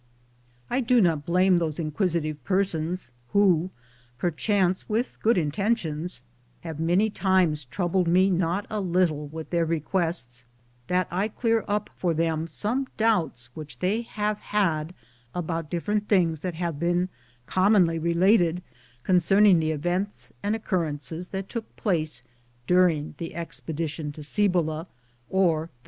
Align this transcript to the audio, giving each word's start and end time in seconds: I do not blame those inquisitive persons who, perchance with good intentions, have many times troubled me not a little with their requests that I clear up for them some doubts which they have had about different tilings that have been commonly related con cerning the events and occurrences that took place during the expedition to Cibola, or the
I 0.67 0.79
do 0.81 0.99
not 0.99 1.27
blame 1.27 1.57
those 1.57 1.77
inquisitive 1.79 2.43
persons 2.43 3.11
who, 3.33 3.69
perchance 4.17 4.89
with 4.89 5.19
good 5.21 5.37
intentions, 5.37 6.23
have 6.61 6.79
many 6.79 7.11
times 7.11 7.65
troubled 7.65 8.07
me 8.07 8.31
not 8.31 8.65
a 8.71 8.79
little 8.81 9.27
with 9.27 9.51
their 9.51 9.63
requests 9.63 10.45
that 10.87 11.07
I 11.11 11.27
clear 11.27 11.63
up 11.67 11.87
for 11.97 12.15
them 12.15 12.47
some 12.47 12.87
doubts 12.97 13.49
which 13.55 13.77
they 13.77 14.01
have 14.01 14.39
had 14.39 14.95
about 15.35 15.69
different 15.69 16.09
tilings 16.09 16.39
that 16.39 16.55
have 16.55 16.79
been 16.79 17.09
commonly 17.45 17.99
related 17.99 18.63
con 19.03 19.17
cerning 19.17 19.59
the 19.59 19.69
events 19.69 20.33
and 20.41 20.55
occurrences 20.55 21.27
that 21.27 21.47
took 21.47 21.75
place 21.75 22.23
during 22.65 23.13
the 23.19 23.35
expedition 23.35 24.11
to 24.13 24.23
Cibola, 24.23 24.87
or 25.29 25.65
the 25.67 25.71